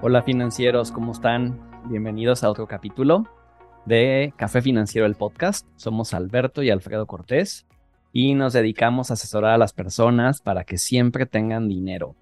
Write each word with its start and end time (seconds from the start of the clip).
Hola 0.00 0.22
financieros, 0.22 0.90
¿cómo 0.90 1.12
están? 1.12 1.60
Bienvenidos 1.88 2.42
a 2.42 2.50
otro 2.50 2.66
capítulo 2.66 3.26
de 3.84 4.32
Café 4.36 4.62
Financiero, 4.62 5.06
el 5.06 5.14
podcast. 5.14 5.66
Somos 5.76 6.14
Alberto 6.14 6.62
y 6.62 6.70
Alfredo 6.70 7.06
Cortés 7.06 7.66
y 8.12 8.34
nos 8.34 8.52
dedicamos 8.52 9.10
a 9.10 9.14
asesorar 9.14 9.52
a 9.52 9.58
las 9.58 9.72
personas 9.72 10.40
para 10.40 10.64
que 10.64 10.78
siempre 10.78 11.26
tengan 11.26 11.68
dinero. 11.68 12.14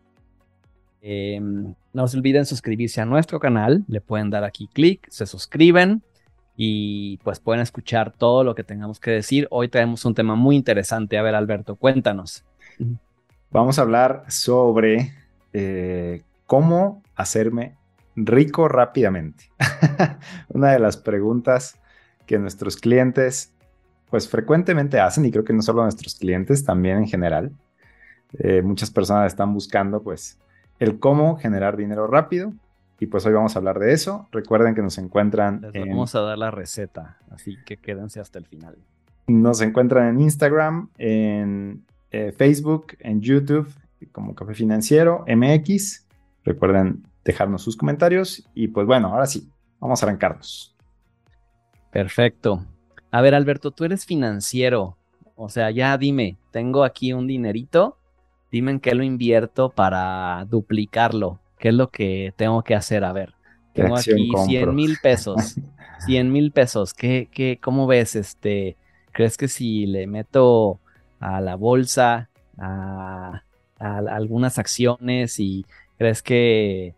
Em, 1.00 1.74
no 1.92 2.08
se 2.08 2.16
olviden 2.16 2.46
suscribirse 2.46 3.00
a 3.00 3.04
nuestro 3.04 3.38
canal, 3.38 3.84
le 3.86 4.00
pueden 4.00 4.30
dar 4.30 4.42
aquí 4.42 4.68
clic, 4.72 5.06
se 5.08 5.26
suscriben 5.26 6.02
y 6.56 7.18
pues 7.18 7.38
pueden 7.38 7.62
escuchar 7.62 8.12
todo 8.12 8.42
lo 8.42 8.54
que 8.54 8.64
tengamos 8.64 8.98
que 8.98 9.10
decir. 9.10 9.46
Hoy 9.50 9.68
tenemos 9.68 10.04
un 10.04 10.14
tema 10.14 10.34
muy 10.34 10.56
interesante. 10.56 11.18
A 11.18 11.22
ver, 11.22 11.34
Alberto, 11.34 11.76
cuéntanos. 11.76 12.44
Vamos 13.50 13.78
a 13.78 13.82
hablar 13.82 14.24
sobre 14.28 15.12
eh, 15.52 16.22
cómo 16.46 17.02
hacerme 17.14 17.76
rico 18.16 18.68
rápidamente. 18.68 19.50
Una 20.48 20.72
de 20.72 20.78
las 20.78 20.96
preguntas 20.96 21.78
que 22.26 22.38
nuestros 22.38 22.76
clientes 22.76 23.52
pues 24.10 24.28
frecuentemente 24.28 25.00
hacen 25.00 25.24
y 25.24 25.30
creo 25.30 25.44
que 25.44 25.52
no 25.52 25.62
solo 25.62 25.82
nuestros 25.82 26.14
clientes, 26.14 26.64
también 26.64 26.98
en 26.98 27.08
general. 27.08 27.52
Eh, 28.38 28.62
muchas 28.62 28.90
personas 28.90 29.26
están 29.26 29.52
buscando 29.52 30.02
pues 30.02 30.38
el 30.78 30.98
cómo 30.98 31.36
generar 31.36 31.76
dinero 31.76 32.06
rápido 32.06 32.52
y 32.98 33.06
pues 33.06 33.26
hoy 33.26 33.32
vamos 33.32 33.56
a 33.56 33.58
hablar 33.58 33.78
de 33.78 33.92
eso. 33.92 34.28
Recuerden 34.32 34.74
que 34.74 34.82
nos 34.82 34.98
encuentran 34.98 35.60
Les 35.72 35.86
vamos 35.86 36.14
a 36.14 36.20
dar 36.20 36.38
la 36.38 36.50
receta, 36.50 37.18
así 37.30 37.56
que 37.64 37.76
quédense 37.76 38.20
hasta 38.20 38.38
el 38.38 38.46
final. 38.46 38.76
Nos 39.26 39.60
encuentran 39.60 40.08
en 40.08 40.20
Instagram, 40.20 40.90
en 40.98 41.84
eh, 42.10 42.32
Facebook, 42.32 42.96
en 43.00 43.20
YouTube 43.20 43.68
como 44.12 44.34
Café 44.34 44.54
Financiero 44.54 45.24
MX. 45.26 46.06
Recuerden 46.44 47.04
dejarnos 47.24 47.62
sus 47.62 47.76
comentarios 47.76 48.48
y 48.54 48.68
pues 48.68 48.86
bueno, 48.86 49.08
ahora 49.08 49.26
sí, 49.26 49.50
vamos 49.80 50.02
a 50.02 50.06
arrancarnos. 50.06 50.74
Perfecto. 51.90 52.64
A 53.10 53.20
ver, 53.20 53.34
Alberto, 53.34 53.70
tú 53.70 53.84
eres 53.84 54.04
financiero. 54.06 54.96
O 55.34 55.48
sea, 55.48 55.70
ya 55.70 55.96
dime, 55.98 56.38
tengo 56.50 56.84
aquí 56.84 57.12
un 57.12 57.26
dinerito, 57.26 57.98
dime 58.50 58.72
en 58.72 58.80
qué 58.80 58.94
lo 58.94 59.02
invierto 59.02 59.70
para 59.70 60.44
duplicarlo. 60.48 61.40
¿Qué 61.58 61.68
es 61.68 61.74
lo 61.74 61.90
que 61.90 62.32
tengo 62.36 62.62
que 62.62 62.74
hacer? 62.74 63.04
A 63.04 63.12
ver, 63.12 63.34
tengo 63.72 63.96
aquí 63.96 64.30
100 64.46 64.74
mil 64.74 64.98
pesos. 65.02 65.56
100 66.06 66.30
mil 66.30 66.52
pesos. 66.52 66.92
¿Qué, 66.92 67.28
qué, 67.32 67.58
¿Cómo 67.62 67.86
ves? 67.86 68.16
Este, 68.16 68.76
¿Crees 69.12 69.36
que 69.36 69.48
si 69.48 69.86
le 69.86 70.06
meto 70.06 70.80
a 71.20 71.40
la 71.40 71.56
bolsa, 71.56 72.28
a, 72.58 73.42
a 73.78 73.98
algunas 73.98 74.58
acciones 74.58 75.40
y 75.40 75.64
crees 75.96 76.22
que 76.22 76.94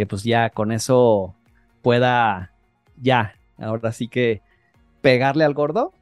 que 0.00 0.06
pues 0.06 0.22
ya 0.24 0.48
con 0.48 0.72
eso 0.72 1.34
pueda, 1.82 2.52
ya, 2.96 3.34
ahora 3.58 3.92
sí 3.92 4.08
que 4.08 4.40
pegarle 5.02 5.44
al 5.44 5.52
gordo? 5.52 5.92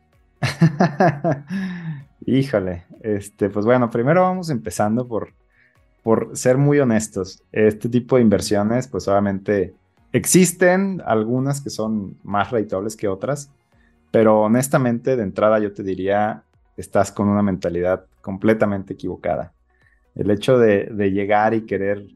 Híjole, 2.24 2.84
este, 3.00 3.50
pues 3.50 3.66
bueno, 3.66 3.90
primero 3.90 4.22
vamos 4.22 4.50
empezando 4.50 5.08
por, 5.08 5.32
por 6.08 6.34
ser 6.38 6.56
muy 6.56 6.78
honestos. 6.78 7.42
Este 7.52 7.86
tipo 7.86 8.16
de 8.16 8.22
inversiones, 8.22 8.88
pues 8.88 9.06
obviamente 9.08 9.74
existen 10.10 11.02
algunas 11.04 11.60
que 11.60 11.68
son 11.68 12.16
más 12.22 12.50
rentables 12.50 12.96
que 12.96 13.08
otras, 13.08 13.52
pero 14.10 14.40
honestamente 14.40 15.16
de 15.16 15.22
entrada 15.22 15.58
yo 15.58 15.70
te 15.70 15.82
diría, 15.82 16.44
estás 16.78 17.12
con 17.12 17.28
una 17.28 17.42
mentalidad 17.42 18.06
completamente 18.22 18.94
equivocada. 18.94 19.52
El 20.14 20.30
hecho 20.30 20.58
de, 20.58 20.86
llegar 21.10 21.52
y 21.52 21.66
querer 21.66 22.06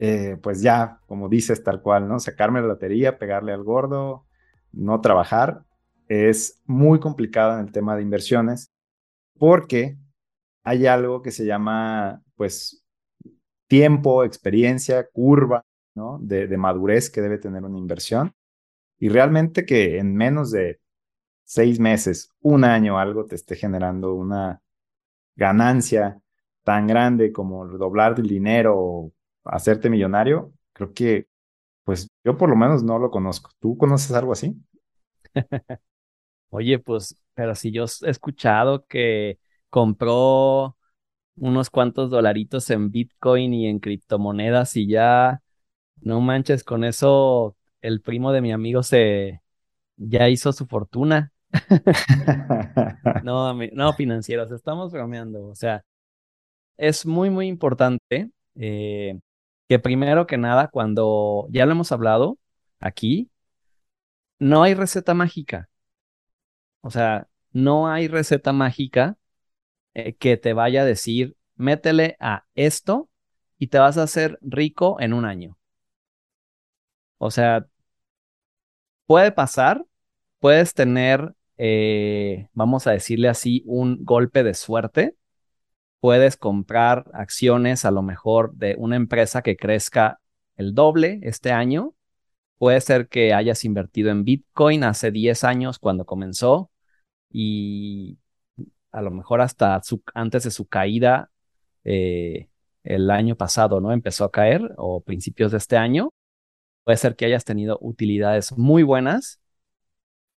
eh, 0.00 0.36
pues 0.42 0.60
ya, 0.60 0.98
como 1.06 1.28
dices, 1.28 1.62
tal 1.62 1.82
cual, 1.82 2.08
¿no? 2.08 2.18
Sacarme 2.18 2.60
la 2.60 2.66
lotería, 2.66 3.16
pegarle 3.16 3.52
al 3.52 3.62
gordo, 3.62 4.24
no 4.72 5.00
trabajar, 5.00 5.62
es 6.08 6.60
muy 6.66 6.98
complicado 6.98 7.60
en 7.60 7.66
el 7.66 7.70
tema 7.70 7.94
de 7.94 8.02
inversiones 8.02 8.72
porque 9.38 9.96
hay 10.64 10.86
algo 10.86 11.22
que 11.22 11.30
se 11.30 11.46
llama, 11.46 12.22
pues, 12.34 12.79
tiempo, 13.70 14.24
experiencia, 14.24 15.08
curva, 15.08 15.64
¿no? 15.94 16.18
De, 16.20 16.48
de 16.48 16.58
madurez 16.58 17.08
que 17.10 17.22
debe 17.22 17.38
tener 17.38 17.64
una 17.64 17.78
inversión. 17.78 18.34
Y 18.98 19.08
realmente 19.10 19.66
que 19.66 19.98
en 19.98 20.14
menos 20.16 20.50
de 20.52 20.80
seis 21.44 21.80
meses, 21.80 22.30
un 22.40 22.64
año, 22.64 22.98
algo 22.98 23.26
te 23.26 23.36
esté 23.36 23.56
generando 23.56 24.14
una 24.14 24.60
ganancia 25.36 26.20
tan 26.64 26.86
grande 26.86 27.32
como 27.32 27.66
doblar 27.66 28.16
el 28.18 28.28
dinero 28.28 29.12
hacerte 29.44 29.90
millonario, 29.90 30.52
creo 30.72 30.92
que, 30.94 31.28
pues 31.84 32.08
yo 32.24 32.36
por 32.36 32.50
lo 32.50 32.56
menos 32.56 32.82
no 32.84 32.98
lo 32.98 33.10
conozco. 33.10 33.50
¿Tú 33.60 33.78
conoces 33.78 34.12
algo 34.12 34.32
así? 34.32 34.56
Oye, 36.50 36.78
pues, 36.78 37.16
pero 37.34 37.54
si 37.54 37.70
yo 37.72 37.84
he 38.02 38.10
escuchado 38.10 38.86
que 38.86 39.38
compró 39.70 40.76
unos 41.36 41.70
cuantos 41.70 42.10
dolaritos 42.10 42.70
en 42.70 42.90
Bitcoin 42.90 43.54
y 43.54 43.66
en 43.68 43.80
criptomonedas 43.80 44.76
y 44.76 44.86
ya, 44.88 45.42
no 46.00 46.20
manches, 46.20 46.64
con 46.64 46.84
eso 46.84 47.56
el 47.80 48.00
primo 48.02 48.32
de 48.32 48.40
mi 48.42 48.52
amigo 48.52 48.82
se 48.82 49.42
ya 49.96 50.28
hizo 50.28 50.52
su 50.52 50.66
fortuna. 50.66 51.32
no, 53.24 53.54
no, 53.72 53.92
financieros, 53.94 54.50
estamos 54.52 54.92
bromeando. 54.92 55.46
O 55.46 55.54
sea, 55.54 55.84
es 56.76 57.06
muy, 57.06 57.30
muy 57.30 57.48
importante 57.48 58.30
eh, 58.56 59.18
que 59.68 59.78
primero 59.78 60.26
que 60.26 60.38
nada, 60.38 60.68
cuando 60.68 61.46
ya 61.50 61.66
lo 61.66 61.72
hemos 61.72 61.92
hablado 61.92 62.38
aquí, 62.80 63.30
no 64.38 64.62
hay 64.62 64.74
receta 64.74 65.14
mágica. 65.14 65.68
O 66.82 66.90
sea, 66.90 67.28
no 67.52 67.88
hay 67.88 68.08
receta 68.08 68.52
mágica 68.52 69.16
eh, 69.94 70.14
que 70.14 70.36
te 70.36 70.52
vaya 70.52 70.82
a 70.82 70.84
decir, 70.84 71.36
métele 71.56 72.16
a 72.20 72.46
esto 72.54 73.08
y 73.58 73.68
te 73.68 73.78
vas 73.78 73.98
a 73.98 74.04
hacer 74.04 74.38
rico 74.42 75.00
en 75.00 75.12
un 75.12 75.24
año. 75.24 75.58
O 77.18 77.30
sea, 77.30 77.66
puede 79.06 79.32
pasar, 79.32 79.84
puedes 80.38 80.74
tener, 80.74 81.34
eh, 81.58 82.48
vamos 82.54 82.86
a 82.86 82.92
decirle 82.92 83.28
así, 83.28 83.62
un 83.66 84.04
golpe 84.04 84.42
de 84.42 84.54
suerte, 84.54 85.16
puedes 86.00 86.36
comprar 86.36 87.04
acciones 87.12 87.84
a 87.84 87.90
lo 87.90 88.02
mejor 88.02 88.54
de 88.54 88.74
una 88.78 88.96
empresa 88.96 89.42
que 89.42 89.56
crezca 89.56 90.20
el 90.56 90.74
doble 90.74 91.20
este 91.22 91.52
año. 91.52 91.94
Puede 92.58 92.80
ser 92.80 93.08
que 93.08 93.34
hayas 93.34 93.64
invertido 93.64 94.10
en 94.10 94.24
Bitcoin 94.24 94.84
hace 94.84 95.10
10 95.10 95.44
años 95.44 95.78
cuando 95.78 96.06
comenzó 96.06 96.70
y 97.30 98.19
a 98.92 99.02
lo 99.02 99.10
mejor 99.10 99.40
hasta 99.40 99.80
antes 100.14 100.44
de 100.44 100.50
su 100.50 100.66
caída 100.66 101.30
eh, 101.84 102.48
el 102.84 103.10
año 103.10 103.36
pasado, 103.36 103.80
¿no? 103.80 103.92
Empezó 103.92 104.24
a 104.24 104.30
caer 104.30 104.72
o 104.76 105.00
principios 105.02 105.52
de 105.52 105.58
este 105.58 105.76
año. 105.76 106.10
Puede 106.84 106.96
ser 106.96 107.16
que 107.16 107.26
hayas 107.26 107.44
tenido 107.44 107.78
utilidades 107.80 108.56
muy 108.56 108.82
buenas, 108.82 109.40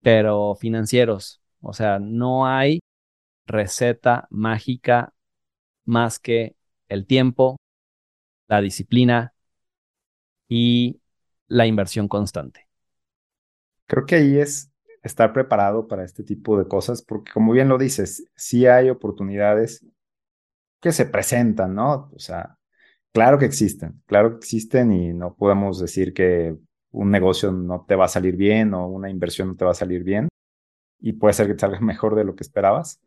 pero 0.02 0.56
financieros. 0.56 1.42
O 1.62 1.74
sea, 1.74 2.00
no 2.00 2.48
hay 2.48 2.80
receta 3.46 4.28
mágica 4.30 5.14
más 5.86 6.20
que 6.20 6.56
el 6.88 7.06
tiempo, 7.06 7.58
la 8.48 8.62
disciplina 8.62 9.34
y 10.48 11.00
la 11.48 11.68
inversión 11.68 12.08
constante. 12.08 12.68
Creo 13.86 14.06
que 14.06 14.16
ahí 14.16 14.38
es 14.38 14.71
estar 15.04 15.34
preparado 15.34 15.88
para 15.88 16.04
este 16.04 16.24
tipo 16.24 16.58
de 16.58 16.68
cosas, 16.68 17.02
porque 17.02 17.32
como 17.32 17.54
bien 17.54 17.70
lo 17.70 17.78
dices, 17.78 18.28
sí 18.36 18.68
hay 18.68 18.90
oportunidades 18.90 19.86
que 20.82 20.92
se 20.92 21.06
presentan, 21.06 21.76
¿no? 21.76 22.10
O 22.14 22.20
sea, 22.20 22.58
claro 23.14 23.38
que 23.40 23.46
existen, 23.46 24.02
claro 24.06 24.32
que 24.32 24.38
existen 24.38 24.92
y 24.92 25.14
no 25.14 25.36
podemos 25.36 25.80
decir 25.80 26.14
que 26.14 26.56
un 26.92 27.12
negocio 27.12 27.52
no 27.52 27.86
te 27.88 27.96
va 27.96 28.06
a 28.06 28.10
salir 28.10 28.36
bien 28.36 28.74
o 28.74 28.88
una 28.88 29.10
inversión 29.10 29.50
no 29.50 29.56
te 29.56 29.66
va 29.66 29.72
a 29.72 29.76
salir 29.76 30.04
bien 30.04 30.28
y 31.00 31.14
puede 31.14 31.34
ser 31.34 31.48
que 31.48 31.54
te 31.54 31.62
salga 31.62 31.80
mejor 31.82 32.16
de 32.16 32.24
lo 32.24 32.36
que 32.36 32.44
esperabas, 32.44 33.00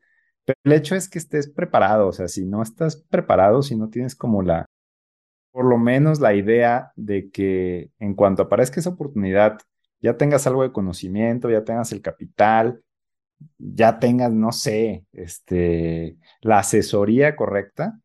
pero 0.45 0.59
el 0.65 0.73
hecho 0.73 0.95
es 0.95 1.09
que 1.09 1.19
estés 1.19 1.49
preparado, 1.49 2.09
o 2.09 2.13
sea, 2.13 2.29
si 2.29 2.45
no 2.45 2.63
estás 2.63 2.97
preparado, 2.97 3.63
si 3.63 3.77
no 3.77 3.89
tienes 3.89 4.15
como 4.15 4.43
la, 4.43 4.67
por 5.53 5.65
lo 5.65 5.79
menos 5.79 6.21
la 6.21 6.35
idea 6.35 6.93
de 6.97 7.31
que 7.31 7.91
en 7.99 8.15
cuanto 8.15 8.43
aparezca 8.43 8.81
esa 8.81 8.91
oportunidad, 8.91 9.59
ya 10.01 10.17
tengas 10.17 10.47
algo 10.47 10.63
de 10.63 10.73
conocimiento, 10.73 11.51
ya 11.51 11.65
tengas 11.65 11.93
el 11.93 12.03
capital, 12.03 12.83
ya 13.59 13.99
tengas, 13.99 14.33
no 14.33 14.53
sé, 14.53 15.07
este, 15.13 16.19
la 16.43 16.59
asesoría 16.61 17.37
correcta, 17.37 18.01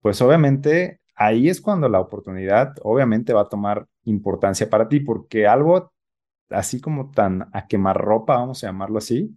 pues 0.00 0.22
obviamente 0.22 1.00
ahí 1.16 1.48
es 1.48 1.60
cuando 1.60 1.88
la 1.88 2.00
oportunidad 2.00 2.74
obviamente 2.82 3.32
va 3.32 3.42
a 3.42 3.48
tomar 3.48 3.86
importancia 4.04 4.70
para 4.70 4.88
ti, 4.88 5.00
porque 5.00 5.46
algo 5.46 5.92
así 6.50 6.80
como 6.80 7.10
tan 7.10 7.48
a 7.52 7.66
quemarropa, 7.66 8.36
vamos 8.36 8.62
a 8.64 8.68
llamarlo 8.68 8.98
así, 8.98 9.36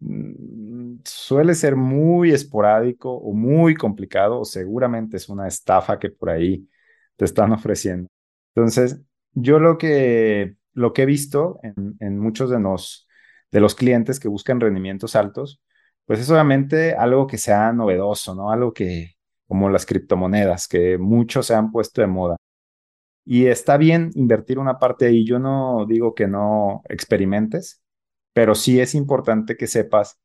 mm, 0.00 0.98
suele 1.04 1.54
ser 1.54 1.76
muy 1.76 2.32
esporádico 2.32 3.12
o 3.12 3.32
muy 3.34 3.74
complicado, 3.76 4.40
o 4.40 4.44
seguramente 4.44 5.16
es 5.18 5.28
una 5.28 5.48
estafa 5.48 5.98
que 5.98 6.10
por 6.10 6.30
ahí 6.30 6.68
te 7.16 7.24
están 7.24 7.52
ofreciendo. 7.52 8.08
Entonces, 8.54 9.00
yo 9.34 9.58
lo 9.60 9.78
que, 9.78 10.56
lo 10.78 10.92
que 10.92 11.02
he 11.02 11.06
visto 11.06 11.58
en, 11.62 12.18
muchos 12.18 12.50
de 12.50 12.60
los, 12.60 13.08
de 13.50 13.60
los 13.60 13.74
clientes 13.74 14.20
que 14.20 14.28
buscan 14.28 14.60
rendimientos 14.60 15.16
altos, 15.16 15.60
pues 16.06 16.20
es 16.20 16.30
obviamente 16.30 16.94
algo 16.94 17.26
que 17.26 17.36
sea 17.38 17.72
novedoso, 17.72 18.34
¿no? 18.34 18.52
Algo 18.52 18.72
que, 18.72 19.16
como 19.48 19.68
las 19.70 19.86
criptomonedas, 19.86 20.68
que 20.68 20.96
muchos 20.98 21.46
se 21.46 21.54
han 21.54 21.72
puesto 21.72 22.00
de 22.00 22.06
moda. 22.06 22.36
Y 23.24 23.46
está 23.46 23.76
bien 23.76 24.10
invertir 24.14 24.58
una 24.58 24.78
parte 24.78 25.06
ahí. 25.06 25.26
Yo 25.26 25.38
no 25.38 25.84
digo 25.86 26.14
que 26.14 26.28
no 26.28 26.82
experimentes, 26.88 27.82
pero 28.32 28.54
sí 28.54 28.80
es 28.80 28.94
importante 28.94 29.56
que 29.56 29.66
sepas 29.66 30.20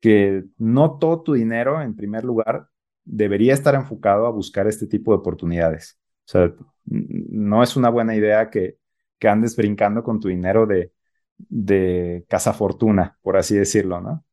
que 0.00 0.44
no 0.58 0.98
todo 0.98 1.22
tu 1.22 1.34
dinero, 1.34 1.82
en 1.82 1.94
primer 1.94 2.24
lugar, 2.24 2.68
debería 3.04 3.54
estar 3.54 3.74
enfocado 3.74 4.26
a 4.26 4.30
buscar 4.30 4.66
este 4.66 4.86
tipo 4.86 5.12
de 5.12 5.18
oportunidades. 5.18 5.98
O 6.26 6.30
sea, 6.32 6.54
no 6.86 7.62
es 7.62 7.76
una 7.76 7.90
buena 7.90 8.16
idea 8.16 8.50
que, 8.50 8.78
que 9.22 9.28
andes 9.28 9.54
brincando 9.54 10.02
con 10.02 10.18
tu 10.18 10.26
dinero 10.26 10.66
de, 10.66 10.90
de 11.36 12.24
casa 12.28 12.52
fortuna, 12.52 13.16
por 13.22 13.36
así 13.36 13.54
decirlo, 13.54 14.00
¿no? 14.00 14.24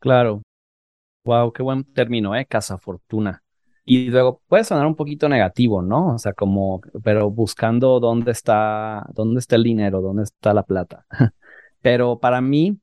Claro. 0.00 0.42
Wow, 1.22 1.52
qué 1.52 1.62
buen 1.62 1.84
término, 1.84 2.34
¿eh? 2.34 2.44
Casa 2.44 2.76
fortuna. 2.76 3.44
Y 3.84 4.10
luego 4.10 4.42
puede 4.48 4.64
sonar 4.64 4.84
un 4.84 4.96
poquito 4.96 5.28
negativo, 5.28 5.80
¿no? 5.80 6.14
O 6.14 6.18
sea, 6.18 6.32
como, 6.32 6.80
pero 7.04 7.30
buscando 7.30 8.00
dónde 8.00 8.32
está, 8.32 9.06
dónde 9.14 9.38
está 9.38 9.54
el 9.54 9.62
dinero, 9.62 10.00
dónde 10.00 10.24
está 10.24 10.52
la 10.52 10.64
plata. 10.64 11.06
Pero 11.80 12.18
para 12.18 12.40
mí, 12.40 12.80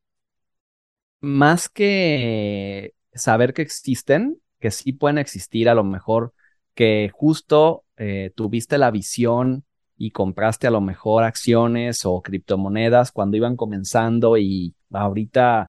más 1.19 1.67
que 1.67 2.93
saber 3.13 3.53
que 3.53 3.63
existen, 3.63 4.39
que 4.61 4.71
sí 4.71 4.93
pueden 4.93 5.17
existir, 5.17 5.67
a 5.67 5.75
lo 5.75 5.83
mejor 5.83 6.33
que 6.73 7.11
justo 7.13 7.83
eh, 7.97 8.31
tuviste 8.33 8.77
la 8.77 8.91
visión 8.91 9.65
y 10.01 10.11
compraste 10.11 10.65
a 10.65 10.71
lo 10.71 10.79
mejor 10.79 11.25
acciones 11.25 12.05
o 12.05 12.21
criptomonedas 12.21 13.11
cuando 13.11 13.35
iban 13.35 13.57
comenzando 13.57 14.37
y 14.37 14.73
ahorita 14.91 15.67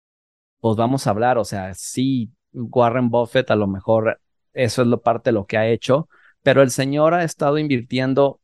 pues 0.61 0.77
vamos 0.77 1.07
a 1.07 1.11
hablar, 1.11 1.37
o 1.37 1.45
sea, 1.45 1.75
sí, 1.75 2.31
Warren 2.53 3.11
Buffett 3.11 3.51
a 3.51 3.57
lo 3.57 3.67
mejor 3.67 4.21
eso 4.53 4.83
es 4.83 4.89
lo 4.89 5.03
parte 5.03 5.31
de 5.31 5.35
lo 5.35 5.47
que 5.47 5.59
ha 5.59 5.67
hecho, 5.67 6.09
pero 6.45 6.63
el 6.63 6.71
señor 6.71 7.13
ha 7.13 7.25
estado 7.25 7.59
invirtiendo 7.59 8.41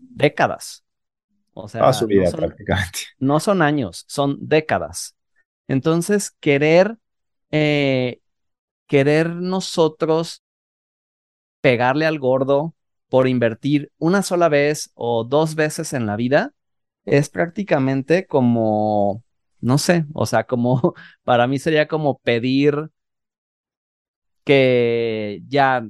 décadas. 0.00 0.84
O 1.52 1.68
sea, 1.68 1.92
su 1.92 2.08
vida 2.08 2.24
no 2.24 2.30
son, 2.30 2.40
prácticamente. 2.40 2.98
No 3.20 3.38
son 3.38 3.62
años, 3.62 4.04
son 4.08 4.36
décadas. 4.40 5.14
Entonces, 5.68 6.32
querer, 6.40 6.98
eh, 7.52 8.18
querer 8.88 9.30
nosotros 9.30 10.42
pegarle 11.60 12.04
al 12.04 12.18
gordo 12.18 12.74
por 13.14 13.28
invertir 13.28 13.92
una 13.98 14.22
sola 14.22 14.48
vez 14.48 14.90
o 14.94 15.22
dos 15.22 15.54
veces 15.54 15.92
en 15.92 16.04
la 16.04 16.16
vida 16.16 16.52
es 17.04 17.30
prácticamente 17.30 18.26
como 18.26 19.22
no 19.60 19.78
sé, 19.78 20.04
o 20.14 20.26
sea, 20.26 20.42
como 20.42 20.94
para 21.22 21.46
mí 21.46 21.60
sería 21.60 21.86
como 21.86 22.18
pedir 22.18 22.90
que 24.42 25.42
ya 25.46 25.86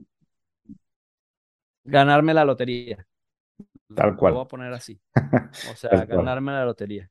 ganarme 1.84 2.34
la 2.34 2.44
lotería. 2.44 3.06
Tal 3.96 4.16
cual. 4.16 4.34
Lo 4.34 4.40
voy 4.40 4.44
a 4.44 4.48
poner 4.48 4.72
así. 4.74 5.00
O 5.72 5.76
sea, 5.76 6.04
ganarme 6.04 6.52
la 6.52 6.66
lotería. 6.66 7.10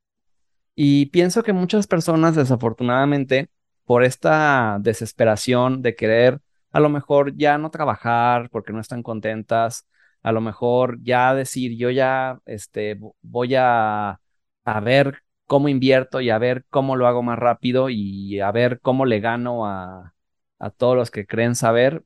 Y 0.76 1.08
pienso 1.08 1.42
que 1.42 1.54
muchas 1.54 1.88
personas, 1.88 2.36
desafortunadamente, 2.36 3.50
por 3.84 4.04
esta 4.04 4.78
desesperación 4.80 5.82
de 5.82 5.96
querer 5.96 6.40
a 6.70 6.80
lo 6.80 6.90
mejor 6.90 7.36
ya 7.36 7.58
no 7.58 7.72
trabajar 7.72 8.52
porque 8.52 8.74
no 8.74 8.80
están 8.80 9.02
contentas, 9.02 9.88
a 10.24 10.32
lo 10.32 10.42
mejor 10.42 11.00
ya 11.04 11.36
decir, 11.36 11.78
yo 11.78 11.90
ya 11.92 12.40
este, 12.46 13.00
voy 13.22 13.56
a, 13.56 14.20
a 14.66 14.80
ver 14.82 15.20
cómo 15.46 15.68
invierto 15.70 16.22
y 16.22 16.30
a 16.30 16.38
ver 16.38 16.66
cómo 16.70 16.96
lo 16.96 17.08
hago 17.08 17.22
más 17.24 17.38
rápido 17.40 17.90
y 17.90 18.40
a 18.40 18.52
ver 18.52 18.80
cómo 18.82 19.06
le 19.06 19.20
gano 19.20 19.68
a, 19.68 20.14
a 20.60 20.70
todos 20.72 20.96
los 20.96 21.12
que 21.12 21.26
creen 21.28 21.56
saber 21.56 22.04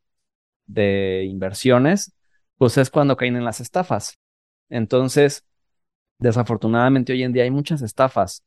de 0.65 1.25
inversiones, 1.29 2.13
pues 2.57 2.77
es 2.77 2.89
cuando 2.89 3.17
caen 3.17 3.35
en 3.37 3.45
las 3.45 3.59
estafas. 3.61 4.19
Entonces, 4.69 5.45
desafortunadamente 6.19 7.13
hoy 7.13 7.23
en 7.23 7.33
día 7.33 7.43
hay 7.43 7.51
muchas 7.51 7.81
estafas 7.81 8.43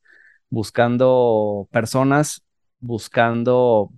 buscando 0.49 1.69
personas, 1.70 2.44
buscando 2.81 3.90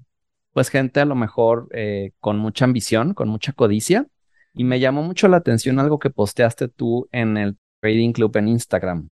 pues 0.53 0.69
gente 0.69 1.01
a 1.01 1.07
lo 1.07 1.15
mejor 1.15 1.69
eh, 1.73 2.13
con 2.21 2.39
mucha 2.39 2.67
ambición, 2.67 3.15
con 3.15 3.29
mucha 3.29 3.53
codicia. 3.53 4.07
Y 4.55 4.65
me 4.65 4.81
llamó 4.81 5.03
mucho 5.03 5.29
la 5.29 5.39
atención 5.39 5.79
algo 5.79 5.99
que 5.99 6.11
posteaste 6.11 6.69
tú 6.69 7.09
en 7.13 7.37
el 7.37 7.57
Trading 7.81 8.13
Club 8.13 8.37
en 8.37 8.49
Instagram 8.49 9.09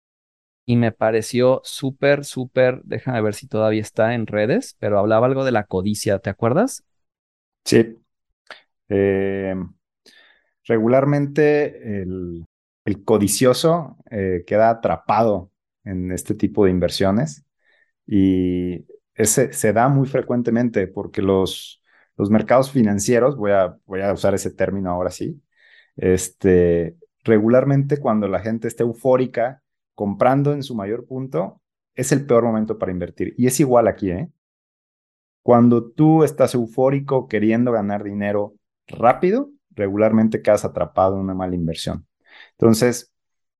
y 0.67 0.77
me 0.77 0.93
pareció 0.93 1.61
súper, 1.65 2.25
súper, 2.25 2.81
déjame 2.85 3.21
ver 3.21 3.35
si 3.35 3.47
todavía 3.47 3.83
está 3.83 4.15
en 4.15 4.27
redes, 4.27 4.77
pero 4.79 4.99
hablaba 4.99 5.27
algo 5.27 5.45
de 5.45 5.53
la 5.53 5.65
codicia, 5.65 6.19
¿te 6.19 6.31
acuerdas? 6.31 6.85
Sí. 7.65 7.99
Eh, 8.89 9.55
regularmente 10.65 12.03
el, 12.03 12.47
codicioso 13.05 13.97
eh, 14.11 14.45
queda 14.47 14.71
atrapado 14.71 15.51
en 15.85 16.13
este 16.13 16.35
tipo 16.35 16.65
de 16.65 16.71
inversiones 16.71 17.45
y 18.07 18.87
ese 19.15 19.53
se 19.53 19.73
da 19.73 19.89
muy 19.89 20.07
frecuentemente 20.07 20.87
porque 20.87 21.23
los, 21.23 21.83
los 22.17 22.31
mercados 22.31 22.71
financieros, 22.71 23.37
voy 23.37 23.53
a, 23.53 24.13
usar 24.13 24.35
ese 24.35 24.51
término 24.51 24.91
ahora 24.91 25.11
sí, 25.11 25.43
este, 25.97 26.97
regularmente 27.23 27.99
cuando 27.99 28.29
la 28.29 28.41
gente 28.41 28.69
está 28.69 28.83
eufórica 28.83 29.63
comprando 29.95 30.53
en 30.53 30.63
su 30.63 30.75
mayor 30.75 31.07
punto, 31.07 31.61
es 31.95 32.13
el 32.13 32.27
peor 32.27 32.45
momento 32.45 32.79
para 32.79 32.93
invertir. 32.93 33.35
Y 33.37 33.47
es 33.47 33.61
igual 33.61 33.89
aquí, 33.89 34.11
¿eh? 34.11 34.29
Cuando 35.43 35.91
tú 35.91 36.25
estás 36.25 36.55
eufórico 36.55 37.29
queriendo 37.29 37.71
ganar 37.71 38.03
dinero 38.03 38.55
rápido, 38.87 39.51
regularmente 39.71 40.43
quedas 40.43 40.65
atrapado 40.65 41.17
en 41.17 41.21
una 41.21 41.35
mala 41.35 41.55
inversión. 41.55 42.07
Entonces, 42.53 43.13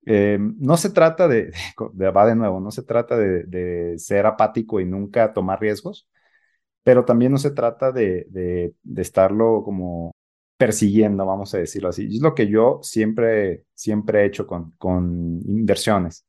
eh, 0.07 0.39
no 0.41 0.77
se 0.77 0.91
trata 0.91 1.29
de, 1.29 1.53
va 2.17 2.27
de 2.27 2.37
nuevo, 2.37 2.61
no 2.61 2.71
se 2.71 2.83
trata 2.83 3.17
de, 3.17 3.95
ser 3.99 4.27
apático 4.27 4.81
y 4.81 4.87
nunca 4.87 5.33
tomar 5.33 5.61
riesgos, 5.61 6.09
pero 6.85 7.05
también 7.05 7.33
no 7.33 7.39
se 7.39 7.51
trata 7.51 7.91
de, 7.93 8.27
de 8.83 9.03
estarlo 9.03 9.63
como 9.65 10.13
persiguiendo, 10.57 11.27
vamos 11.27 11.55
a 11.55 11.59
decirlo 11.59 11.89
así. 11.89 12.07
Es 12.17 12.23
lo 12.23 12.35
que 12.35 12.47
yo 12.49 12.81
siempre, 12.83 13.65
siempre 13.75 14.23
he 14.23 14.27
hecho 14.27 14.47
con, 14.47 14.73
con 14.79 15.41
inversiones. 15.47 16.27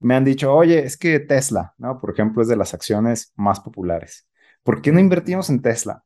Me 0.00 0.14
han 0.14 0.24
dicho, 0.24 0.54
oye, 0.54 0.84
es 0.84 0.96
que 0.96 1.20
Tesla, 1.20 1.74
¿no? 1.78 2.00
Por 2.00 2.10
ejemplo, 2.10 2.42
es 2.42 2.48
de 2.48 2.56
las 2.56 2.72
acciones 2.74 3.32
más 3.36 3.60
populares. 3.60 4.28
¿Por 4.62 4.80
qué 4.80 4.92
no 4.92 5.00
invertimos 5.00 5.50
en 5.50 5.60
Tesla? 5.60 6.04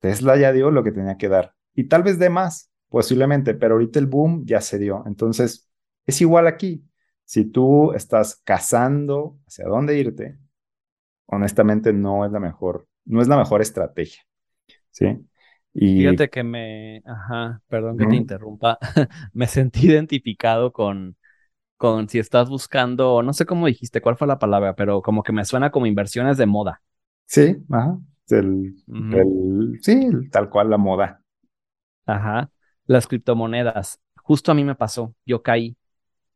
Tesla 0.00 0.36
ya 0.36 0.52
dio 0.52 0.70
lo 0.70 0.84
que 0.84 0.92
tenía 0.92 1.16
que 1.16 1.28
dar. 1.28 1.54
Y 1.74 1.84
tal 1.84 2.02
vez 2.02 2.18
dé 2.18 2.28
más, 2.28 2.70
posiblemente, 2.88 3.54
pero 3.54 3.74
ahorita 3.74 3.98
el 3.98 4.06
boom 4.06 4.44
ya 4.46 4.60
se 4.60 4.78
dio. 4.78 5.04
Entonces, 5.06 5.70
es 6.06 6.20
igual 6.20 6.46
aquí. 6.46 6.84
Si 7.24 7.44
tú 7.46 7.92
estás 7.92 8.40
cazando 8.44 9.38
hacia 9.46 9.66
dónde 9.66 9.98
irte, 9.98 10.38
honestamente 11.26 11.92
no 11.92 12.24
es 12.26 12.32
la 12.32 12.40
mejor, 12.40 12.86
no 13.04 13.20
es 13.22 13.28
la 13.28 13.36
mejor 13.36 13.62
estrategia. 13.62 14.22
¿Sí? 14.90 15.06
Fíjate 15.96 16.28
que 16.28 16.42
me, 16.42 17.02
ajá, 17.06 17.62
perdón 17.68 17.96
que 17.96 18.06
te 18.08 18.16
interrumpa, 18.16 18.78
me 19.32 19.46
sentí 19.46 19.86
identificado 19.86 20.72
con, 20.72 21.16
con 21.76 22.08
si 22.08 22.18
estás 22.20 22.48
buscando, 22.50 23.22
no 23.22 23.32
sé 23.34 23.46
cómo 23.46 23.66
dijiste, 23.66 24.00
cuál 24.02 24.16
fue 24.16 24.26
la 24.28 24.38
palabra, 24.40 24.74
pero 24.76 25.02
como 25.02 25.22
que 25.24 25.32
me 25.32 25.44
suena 25.44 25.70
como 25.70 25.86
inversiones 25.86 26.38
de 26.38 26.46
moda. 26.46 26.82
Sí, 27.26 27.56
ajá, 27.70 27.98
sí, 29.82 30.10
tal 30.30 30.50
cual 30.50 30.70
la 30.70 30.78
moda. 30.78 31.20
Ajá, 32.06 32.50
las 32.86 33.06
criptomonedas. 33.06 34.00
Justo 34.22 34.52
a 34.52 34.54
mí 34.54 34.64
me 34.64 34.74
pasó, 34.74 35.14
yo 35.26 35.42
caí, 35.42 35.76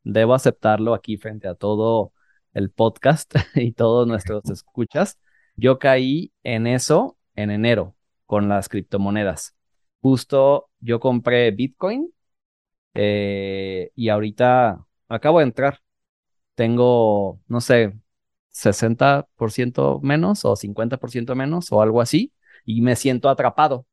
debo 0.04 0.34
aceptarlo 0.34 0.94
aquí 0.94 1.16
frente 1.18 1.48
a 1.48 1.54
todo 1.54 2.12
el 2.54 2.70
podcast 2.70 3.34
y 3.54 3.72
todos 3.72 4.06
nuestros 4.06 4.48
escuchas. 4.50 5.18
Yo 5.56 5.78
caí 5.78 6.32
en 6.42 6.66
eso 6.66 7.16
en 7.34 7.50
enero 7.50 7.96
con 8.26 8.48
las 8.48 8.68
criptomonedas. 8.68 9.56
Justo 10.00 10.70
yo 10.80 11.00
compré 11.00 11.50
Bitcoin 11.50 12.12
eh, 12.94 13.90
y 13.94 14.08
ahorita 14.08 14.86
acabo 15.08 15.38
de 15.38 15.44
entrar. 15.44 15.80
Tengo, 16.54 17.40
no 17.48 17.60
sé, 17.60 17.94
60% 18.50 20.00
menos 20.02 20.44
o 20.44 20.56
50% 20.56 21.34
menos 21.34 21.72
o 21.72 21.82
algo 21.82 22.00
así 22.00 22.32
y 22.64 22.82
me 22.82 22.96
siento 22.96 23.28
atrapado. 23.28 23.86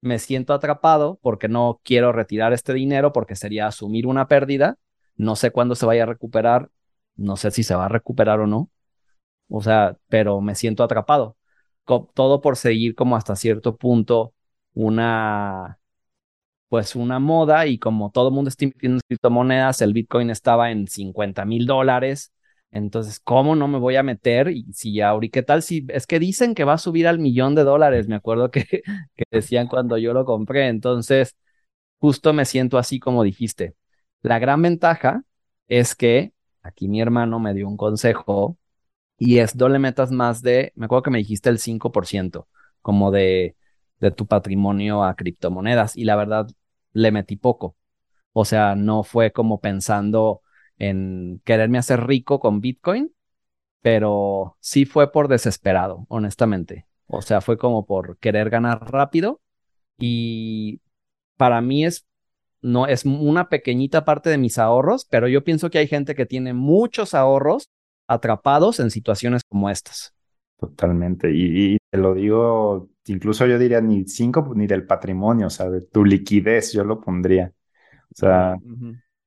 Me 0.00 0.18
siento 0.18 0.52
atrapado 0.52 1.18
porque 1.22 1.48
no 1.48 1.80
quiero 1.82 2.12
retirar 2.12 2.52
este 2.52 2.74
dinero 2.74 3.12
porque 3.12 3.36
sería 3.36 3.66
asumir 3.66 4.06
una 4.06 4.28
pérdida, 4.28 4.76
no 5.16 5.34
sé 5.36 5.50
cuándo 5.50 5.74
se 5.74 5.86
vaya 5.86 6.02
a 6.02 6.06
recuperar, 6.06 6.70
no 7.16 7.36
sé 7.36 7.50
si 7.50 7.62
se 7.62 7.74
va 7.74 7.86
a 7.86 7.88
recuperar 7.88 8.40
o 8.40 8.46
no, 8.46 8.70
o 9.48 9.62
sea, 9.62 9.98
pero 10.08 10.40
me 10.40 10.54
siento 10.54 10.84
atrapado. 10.84 11.36
todo 11.86 12.40
por 12.40 12.56
seguir 12.56 12.94
como 12.94 13.16
hasta 13.16 13.36
cierto 13.36 13.76
punto 13.76 14.34
una, 14.74 15.78
pues 16.68 16.96
una 16.96 17.18
moda 17.18 17.66
y 17.66 17.78
como 17.78 18.10
todo 18.10 18.28
el 18.28 18.34
mundo 18.34 18.48
está 18.48 18.64
invirtiendo 18.64 18.96
en 18.96 19.00
criptomonedas, 19.08 19.82
el 19.82 19.92
Bitcoin 19.92 20.30
estaba 20.30 20.70
en 20.72 20.88
50 20.88 21.44
mil 21.44 21.66
dólares. 21.66 22.32
Entonces, 22.72 23.20
¿cómo 23.20 23.54
no 23.54 23.68
me 23.68 23.78
voy 23.78 23.96
a 23.96 24.02
meter? 24.02 24.48
Y 24.50 24.64
si 24.72 25.00
ahorita, 25.00 25.32
¿qué 25.40 25.42
tal 25.44 25.62
si 25.62 25.86
es 25.90 26.06
que 26.06 26.18
dicen 26.18 26.54
que 26.54 26.64
va 26.64 26.74
a 26.74 26.78
subir 26.78 27.06
al 27.06 27.20
millón 27.20 27.54
de 27.54 27.62
dólares? 27.64 28.08
Me 28.08 28.16
acuerdo 28.16 28.50
que, 28.50 28.64
que 29.16 29.24
decían 29.30 29.68
cuando 29.68 29.96
yo 29.98 30.12
lo 30.12 30.24
compré. 30.24 30.66
Entonces, 30.68 31.36
justo 32.00 32.32
me 32.34 32.46
siento 32.46 32.78
así 32.78 33.00
como 33.00 33.24
dijiste. 33.24 33.76
La 34.22 34.40
gran 34.40 34.62
ventaja 34.62 35.24
es 35.68 35.96
que 35.96 36.33
aquí 36.64 36.88
mi 36.88 37.00
hermano 37.00 37.38
me 37.40 37.54
dio 37.54 37.68
un 37.68 37.76
consejo 37.76 38.58
y 39.18 39.38
es 39.38 39.56
no 39.56 39.68
le 39.68 39.78
metas 39.78 40.10
más 40.10 40.42
de, 40.42 40.72
me 40.76 40.86
acuerdo 40.86 41.04
que 41.04 41.10
me 41.10 41.18
dijiste 41.18 41.50
el 41.50 41.58
5%, 41.58 42.48
como 42.82 43.10
de, 43.10 43.56
de 44.00 44.10
tu 44.10 44.26
patrimonio 44.26 45.04
a 45.04 45.14
criptomonedas. 45.16 45.96
Y 45.96 46.04
la 46.04 46.16
verdad, 46.16 46.48
le 46.92 47.12
metí 47.12 47.36
poco. 47.36 47.76
O 48.32 48.44
sea, 48.44 48.74
no 48.76 49.04
fue 49.04 49.32
como 49.32 49.60
pensando 49.60 50.42
en 50.78 51.40
quererme 51.44 51.78
hacer 51.78 52.06
rico 52.06 52.40
con 52.40 52.60
Bitcoin, 52.60 53.14
pero 53.82 54.56
sí 54.60 54.86
fue 54.86 55.12
por 55.12 55.28
desesperado, 55.28 56.06
honestamente. 56.08 56.86
O 57.06 57.22
sea, 57.22 57.40
fue 57.40 57.58
como 57.58 57.86
por 57.86 58.18
querer 58.18 58.50
ganar 58.50 58.90
rápido 58.90 59.40
y 59.98 60.80
para 61.36 61.60
mí 61.60 61.84
es 61.86 62.06
no 62.64 62.86
es 62.86 63.04
una 63.04 63.50
pequeñita 63.50 64.06
parte 64.06 64.30
de 64.30 64.38
mis 64.38 64.58
ahorros, 64.58 65.04
pero 65.04 65.28
yo 65.28 65.44
pienso 65.44 65.68
que 65.68 65.78
hay 65.78 65.86
gente 65.86 66.14
que 66.14 66.24
tiene 66.24 66.54
muchos 66.54 67.12
ahorros 67.12 67.68
atrapados 68.08 68.80
en 68.80 68.90
situaciones 68.90 69.42
como 69.46 69.68
estas. 69.68 70.14
Totalmente. 70.58 71.30
Y, 71.30 71.76
te 71.90 71.98
lo 71.98 72.14
digo, 72.14 72.88
incluso 73.06 73.44
yo 73.46 73.58
diría 73.58 73.82
ni 73.82 74.06
cinco 74.06 74.50
ni 74.56 74.66
del 74.66 74.86
patrimonio, 74.86 75.48
o 75.48 75.50
sea, 75.50 75.68
de 75.68 75.82
tu 75.82 76.06
liquidez, 76.06 76.72
yo 76.72 76.84
lo 76.84 77.02
pondría. 77.02 77.52
O 78.10 78.16
sea, 78.16 78.56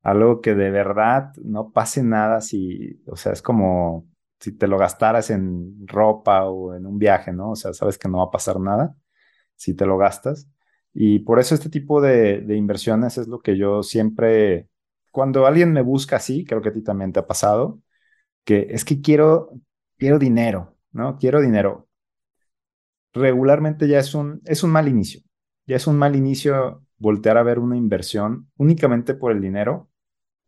algo 0.02 0.42
que 0.42 0.56
de 0.56 0.72
verdad 0.72 1.32
no 1.44 1.72
pase 1.72 2.02
nada 2.02 2.42
si, 2.42 3.04
o 3.06 3.16
sea, 3.16 3.34
es 3.34 3.44
como 3.44 4.08
si 4.40 4.52
te 4.58 4.68
lo 4.68 4.80
gastaras 4.80 5.30
en 5.30 5.88
ropa 5.88 6.46
o 6.46 6.74
en 6.74 6.88
un 6.88 6.98
viaje, 6.98 7.32
¿no? 7.34 7.52
O 7.52 7.56
sea, 7.56 7.72
sabes 7.74 8.00
que 8.00 8.10
no 8.10 8.18
va 8.18 8.26
a 8.26 8.32
pasar 8.32 8.60
nada 8.60 8.96
si 9.56 9.76
te 9.76 9.86
lo 9.86 9.98
gastas. 9.98 10.48
Y 11.00 11.20
por 11.20 11.40
eso 11.40 11.54
este 11.54 11.70
tipo 11.70 12.02
de, 12.02 12.44
inversiones 12.58 13.20
es 13.20 13.28
lo 13.28 13.40
que 13.40 13.56
yo 13.56 13.84
siempre, 13.84 14.68
cuando 15.12 15.46
alguien 15.46 15.72
me 15.72 15.84
busca 15.84 16.16
así, 16.16 16.44
creo 16.44 16.60
que 16.64 16.70
a 16.70 16.74
ti 16.74 16.82
también 16.84 17.14
te 17.14 17.20
ha 17.20 17.28
pasado, 17.28 17.80
que 18.46 18.68
es 18.72 18.86
que 18.86 19.02
quiero, 19.02 19.52
quiero 19.98 20.20
dinero, 20.20 20.76
¿no? 20.92 21.18
Quiero 21.20 21.42
dinero. 21.42 21.88
Regularmente 23.14 23.88
ya 23.88 24.00
es 24.00 24.16
un, 24.16 24.42
es 24.46 24.64
un 24.64 24.72
mal 24.72 24.88
inicio. 24.88 25.22
Ya 25.68 25.76
es 25.76 25.86
un 25.86 25.98
mal 25.98 26.16
inicio 26.16 26.84
voltear 26.98 27.38
a 27.38 27.44
ver 27.44 27.60
una 27.60 27.78
inversión 27.78 28.50
únicamente 28.58 29.14
por 29.14 29.32
el 29.32 29.42
dinero 29.42 29.90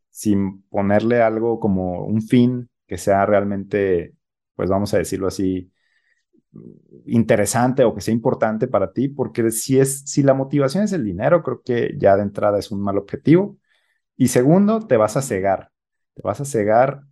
sin 0.09 0.63
ponerle 0.63 1.21
algo 1.21 1.59
como 1.59 2.05
un 2.05 2.23
fin 2.23 2.69
que 2.87 2.97
sea 2.97 3.25
realmente, 3.27 4.15
pues 4.55 4.69
vamos 4.69 4.93
a 4.95 4.97
decirlo 4.99 5.27
así, 5.27 5.71
interesante 7.05 7.83
o 7.83 7.93
que 7.93 8.01
sea 8.01 8.13
importante 8.13 8.67
para 8.67 8.91
ti, 8.93 9.07
porque 9.09 9.51
si 9.51 9.79
es, 9.79 10.01
si 10.01 10.23
la 10.23 10.33
motivación 10.33 10.83
es 10.83 10.93
el 10.93 11.03
dinero, 11.05 11.43
creo 11.43 11.61
que 11.63 11.95
ya 11.97 12.15
de 12.15 12.23
entrada 12.23 12.59
es 12.59 12.71
un 12.71 12.81
mal 12.81 12.97
objetivo. 12.97 13.57
Y 14.17 14.29
segundo, 14.29 14.79
te 14.81 14.97
vas 14.97 15.17
a 15.17 15.21
cegar, 15.21 15.71
te 16.15 16.21
vas 16.23 16.41
a 16.41 16.45
cegar, 16.45 17.03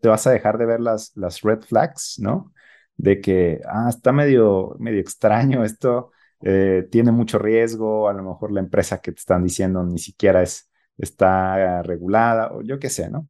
te 0.00 0.08
vas 0.08 0.26
a 0.26 0.32
dejar 0.32 0.58
de 0.58 0.66
ver 0.66 0.80
las, 0.80 1.12
las 1.16 1.42
red 1.42 1.62
flags, 1.62 2.18
¿no? 2.20 2.52
De 2.96 3.20
que, 3.20 3.60
ah, 3.66 3.86
está 3.88 4.12
medio, 4.12 4.76
medio 4.78 5.00
extraño 5.00 5.64
esto, 5.64 6.10
eh, 6.42 6.88
tiene 6.90 7.12
mucho 7.12 7.38
riesgo, 7.38 8.08
a 8.08 8.12
lo 8.12 8.22
mejor 8.24 8.52
la 8.52 8.60
empresa 8.60 9.00
que 9.00 9.12
te 9.12 9.20
están 9.20 9.44
diciendo 9.44 9.84
ni 9.84 9.98
siquiera 9.98 10.42
es, 10.42 10.70
está 10.98 11.82
regulada 11.82 12.52
o 12.52 12.62
yo 12.62 12.78
qué 12.78 12.90
sé, 12.90 13.10
¿no? 13.10 13.28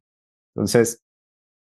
Entonces, 0.55 1.03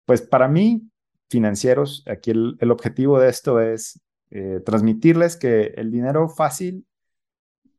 pues 0.06 0.22
para 0.22 0.48
mí, 0.48 0.90
financieros, 1.32 2.04
aquí 2.06 2.30
el, 2.30 2.70
objetivo 2.70 3.18
de 3.18 3.28
esto 3.28 3.60
es 3.60 4.00
eh, 4.30 4.60
transmitirles 4.64 5.36
que 5.36 5.74
el 5.76 5.90
dinero 5.90 6.28
fácil 6.28 6.86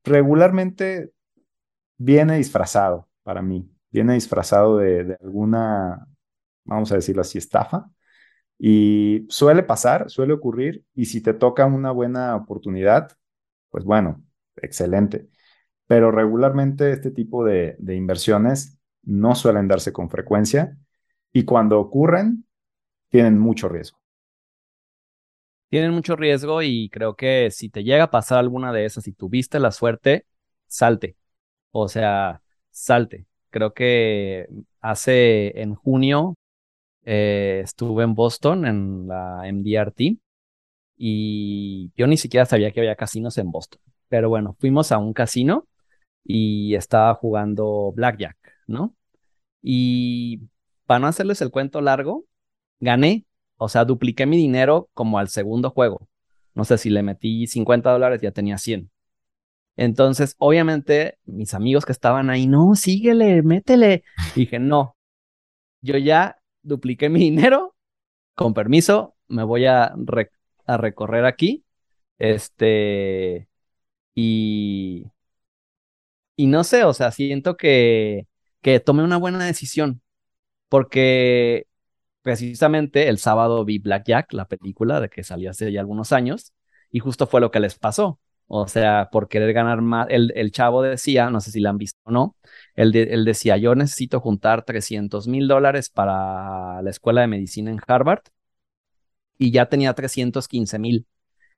regularmente 0.03 1.11
viene 1.97 2.37
disfrazado 2.37 3.07
para 3.23 3.41
mí, 3.41 3.71
viene 3.91 4.15
disfrazado 4.15 4.77
de, 4.77 5.17
alguna, 5.21 6.07
vamos 6.65 6.91
a 6.91 6.95
decirlo 6.95 7.21
así, 7.21 7.37
estafa. 7.37 7.89
Y 8.59 9.25
suele 9.29 9.63
pasar, 9.63 10.09
suele 10.09 10.33
ocurrir, 10.33 10.85
y 10.93 11.05
si 11.05 11.21
te 11.21 11.33
toca 11.33 11.65
una 11.65 11.91
buena 11.91 12.35
oportunidad, 12.35 13.11
pues 13.69 13.83
bueno, 13.85 14.23
excelente 14.57 15.29
pero 15.87 16.11
regularmente 16.11 16.91
este 16.91 17.11
tipo 17.11 17.43
de, 17.45 17.77
inversiones 17.87 18.79
no 19.03 19.35
suelen 19.35 19.67
darse 19.67 19.91
con 19.91 20.09
frecuencia 20.09 20.77
y 21.31 21.45
cuando 21.45 21.79
ocurren, 21.79 22.45
tienen 23.13 23.37
mucho 23.37 23.69
riesgo. 23.69 23.99
Tienen 25.69 25.91
mucho 25.91 26.15
riesgo 26.15 26.63
y 26.63 26.89
creo 26.89 27.15
que 27.15 27.51
si 27.51 27.69
te 27.69 27.83
llega 27.83 28.05
a 28.05 28.11
pasar 28.11 28.39
alguna 28.39 28.73
de 28.73 28.85
esas 28.85 29.07
y 29.07 29.13
tuviste 29.13 29.59
la 29.59 29.69
suerte, 29.69 30.25
salte. 30.65 31.15
O 31.69 31.87
sea, 31.89 32.41
salte. 32.71 33.27
Creo 33.51 33.75
que 33.75 34.47
hace 34.81 35.61
en 35.61 35.75
junio 35.75 36.35
eh, 37.05 37.61
estuve 37.63 38.03
en 38.03 38.15
Boston 38.15 38.65
en 38.65 39.07
la 39.07 39.47
MDRT 39.47 40.17
y 40.97 41.91
yo 41.95 42.07
ni 42.07 42.17
siquiera 42.17 42.47
sabía 42.47 42.71
que 42.71 42.79
había 42.79 42.95
casinos 42.95 43.37
en 43.37 43.51
Boston. 43.51 43.79
Pero 44.07 44.29
bueno, 44.29 44.55
fuimos 44.59 44.91
a 44.91 44.97
un 44.97 45.13
casino 45.13 45.67
y 46.23 46.73
estaba 46.73 47.13
jugando 47.13 47.91
Blackjack, 47.95 48.37
¿no? 48.65 48.95
Y 49.61 50.49
para 50.87 50.99
no 50.99 51.07
hacerles 51.07 51.41
el 51.43 51.51
cuento 51.51 51.79
largo, 51.79 52.25
gané, 52.79 53.25
o 53.57 53.69
sea, 53.69 53.85
dupliqué 53.85 54.25
mi 54.25 54.37
dinero 54.37 54.89
como 54.93 55.19
al 55.19 55.29
segundo 55.29 55.69
juego. 55.69 56.07
No 56.53 56.65
sé 56.65 56.77
si 56.77 56.89
le 56.89 57.03
metí 57.03 57.47
50 57.47 57.91
dólares, 57.91 58.21
ya 58.21 58.31
tenía 58.31 58.57
100. 58.57 58.91
Entonces, 59.75 60.35
obviamente, 60.37 61.17
mis 61.25 61.53
amigos 61.53 61.85
que 61.85 61.91
estaban 61.91 62.29
ahí, 62.29 62.47
no, 62.47 62.75
síguele, 62.75 63.41
métele. 63.41 64.03
dije, 64.35 64.59
no, 64.59 64.95
yo 65.81 65.97
ya 65.97 66.37
dupliqué 66.61 67.09
mi 67.09 67.19
dinero, 67.31 67.75
con 68.35 68.53
permiso, 68.53 69.15
me 69.27 69.43
voy 69.43 69.65
a, 69.65 69.93
a 70.65 70.77
recorrer 70.77 71.25
aquí. 71.25 71.65
Este, 72.19 73.47
y 74.15 75.05
y 76.35 76.47
no 76.47 76.63
sé, 76.63 76.83
o 76.83 76.93
sea, 76.93 77.11
siento 77.11 77.57
que, 77.57 78.27
que 78.61 78.79
tomé 78.79 79.03
una 79.03 79.17
buena 79.17 79.45
decisión, 79.45 80.01
porque 80.69 81.67
precisamente 82.23 83.09
el 83.09 83.19
sábado 83.19 83.65
vi 83.65 83.79
Black 83.79 84.05
Jack, 84.07 84.33
la 84.33 84.45
película 84.47 84.99
de 85.01 85.09
que 85.09 85.23
salió 85.23 85.51
hace 85.51 85.71
ya 85.71 85.81
algunos 85.81 86.11
años, 86.11 86.53
y 86.91 86.99
justo 86.99 87.27
fue 87.27 87.41
lo 87.41 87.51
que 87.51 87.59
les 87.59 87.77
pasó. 87.77 88.19
O 88.47 88.67
sea, 88.67 89.09
por 89.11 89.29
querer 89.29 89.53
ganar 89.53 89.81
más, 89.81 90.07
el, 90.09 90.33
el 90.35 90.51
chavo 90.51 90.81
decía, 90.81 91.29
no 91.29 91.41
sé 91.41 91.51
si 91.51 91.59
la 91.59 91.69
han 91.69 91.77
visto 91.77 91.99
o 92.03 92.11
no, 92.11 92.35
él, 92.75 92.95
él 92.95 93.25
decía, 93.25 93.57
yo 93.57 93.75
necesito 93.75 94.19
juntar 94.19 94.63
300 94.65 95.27
mil 95.27 95.47
dólares 95.47 95.89
para 95.89 96.81
la 96.81 96.89
escuela 96.89 97.21
de 97.21 97.27
medicina 97.27 97.71
en 97.71 97.79
Harvard, 97.87 98.21
y 99.37 99.51
ya 99.51 99.67
tenía 99.67 99.93
315 99.93 100.79
mil. 100.79 101.07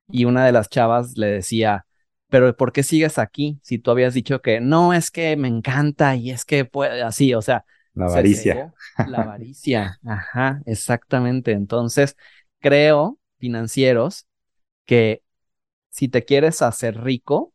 Y 0.08 0.24
una 0.24 0.46
de 0.46 0.52
las 0.52 0.68
chavas 0.68 1.16
le 1.16 1.28
decía, 1.28 1.86
pero 2.28 2.56
¿por 2.56 2.72
qué 2.72 2.82
sigues 2.82 3.18
aquí 3.18 3.58
si 3.62 3.78
tú 3.78 3.90
habías 3.90 4.14
dicho 4.14 4.40
que 4.42 4.60
no, 4.60 4.92
es 4.94 5.10
que 5.10 5.36
me 5.36 5.48
encanta 5.48 6.16
y 6.16 6.30
es 6.30 6.44
que 6.44 6.64
puede, 6.64 7.02
así, 7.02 7.34
o 7.34 7.42
sea. 7.42 7.64
La 7.96 8.06
avaricia. 8.06 8.72
La 9.02 9.20
avaricia, 9.20 9.98
ajá, 10.04 10.62
exactamente. 10.66 11.52
Entonces, 11.52 12.16
creo, 12.60 13.18
financieros, 13.38 14.26
que 14.86 15.22
si 15.90 16.08
te 16.08 16.24
quieres 16.24 16.62
hacer 16.62 17.00
rico, 17.02 17.54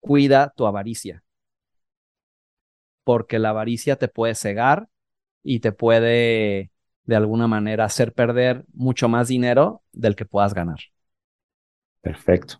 cuida 0.00 0.52
tu 0.54 0.66
avaricia. 0.66 1.22
Porque 3.04 3.38
la 3.38 3.50
avaricia 3.50 3.96
te 3.96 4.08
puede 4.08 4.34
cegar 4.34 4.88
y 5.42 5.60
te 5.60 5.72
puede, 5.72 6.72
de 7.04 7.16
alguna 7.16 7.48
manera, 7.48 7.84
hacer 7.86 8.12
perder 8.14 8.64
mucho 8.74 9.08
más 9.08 9.28
dinero 9.28 9.82
del 9.92 10.16
que 10.16 10.26
puedas 10.26 10.54
ganar. 10.54 10.78
Perfecto. 12.02 12.56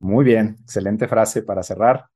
Muy 0.00 0.24
bien, 0.24 0.56
excelente 0.62 1.08
frase 1.08 1.42
para 1.42 1.62
cerrar. 1.64 2.06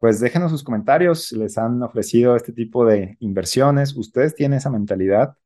Pues 0.00 0.20
déjenos 0.20 0.50
sus 0.52 0.64
comentarios, 0.64 1.32
les 1.32 1.58
han 1.58 1.82
ofrecido 1.82 2.36
este 2.36 2.52
tipo 2.52 2.86
de 2.86 3.18
inversiones, 3.20 3.96
ustedes 3.96 4.34
tienen 4.34 4.58
esa 4.58 4.70
mentalidad, 4.70 5.36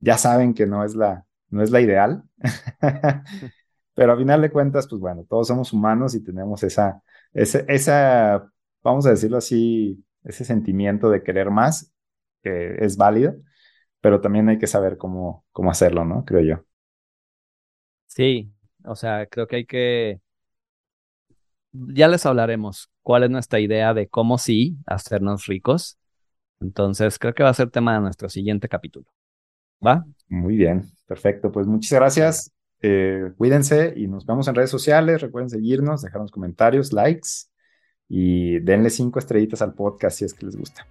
ya 0.00 0.18
saben 0.18 0.54
que 0.54 0.66
no 0.66 0.84
es 0.84 0.96
la, 0.96 1.26
no 1.50 1.62
es 1.62 1.70
la 1.70 1.80
ideal, 1.80 2.24
pero 3.94 4.12
a 4.12 4.16
final 4.18 4.42
de 4.42 4.50
cuentas, 4.52 4.88
pues 4.88 5.00
bueno, 5.00 5.24
todos 5.28 5.48
somos 5.48 5.72
humanos 5.72 6.14
y 6.14 6.24
tenemos 6.24 6.62
esa, 6.64 7.02
esa, 7.32 7.60
esa, 7.68 8.52
vamos 8.82 9.06
a 9.06 9.10
decirlo 9.10 9.38
así, 9.38 10.04
ese 10.24 10.44
sentimiento 10.44 11.10
de 11.10 11.22
querer 11.22 11.50
más, 11.50 11.92
que 12.42 12.76
es 12.84 12.96
válido, 12.96 13.36
pero 14.00 14.20
también 14.20 14.48
hay 14.48 14.58
que 14.58 14.66
saber 14.66 14.98
cómo, 14.98 15.46
cómo 15.52 15.70
hacerlo, 15.70 16.04
¿no? 16.04 16.24
Creo 16.24 16.42
yo. 16.42 16.64
Sí, 18.06 18.52
o 18.84 18.94
sea, 18.96 19.26
creo 19.26 19.46
que 19.46 19.56
hay 19.56 19.66
que... 19.66 20.20
Ya 21.74 22.08
les 22.08 22.24
hablaremos 22.24 22.90
cuál 23.02 23.24
es 23.24 23.30
nuestra 23.30 23.58
idea 23.60 23.94
de 23.94 24.08
cómo 24.08 24.38
sí 24.38 24.76
hacernos 24.86 25.46
ricos. 25.46 25.98
Entonces, 26.60 27.18
creo 27.18 27.34
que 27.34 27.42
va 27.42 27.50
a 27.50 27.54
ser 27.54 27.70
tema 27.70 27.94
de 27.94 28.00
nuestro 28.00 28.28
siguiente 28.28 28.68
capítulo. 28.68 29.06
¿Va? 29.84 30.04
Muy 30.28 30.56
bien, 30.56 30.84
perfecto. 31.06 31.50
Pues 31.50 31.66
muchas 31.66 31.98
gracias. 31.98 32.52
Eh, 32.80 33.32
cuídense 33.36 33.92
y 33.96 34.06
nos 34.06 34.24
vemos 34.24 34.46
en 34.46 34.54
redes 34.54 34.70
sociales. 34.70 35.20
Recuerden 35.20 35.50
seguirnos, 35.50 36.02
dejarnos 36.02 36.30
comentarios, 36.30 36.92
likes 36.92 37.28
y 38.08 38.60
denle 38.60 38.90
cinco 38.90 39.18
estrellitas 39.18 39.60
al 39.62 39.74
podcast 39.74 40.18
si 40.18 40.24
es 40.24 40.34
que 40.34 40.46
les 40.46 40.56
gusta. 40.56 40.86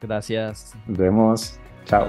Gracias. 0.00 0.74
Nos 0.86 0.98
vemos. 0.98 1.60
Chao. 1.84 2.08